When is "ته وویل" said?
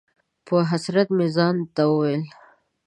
1.75-2.23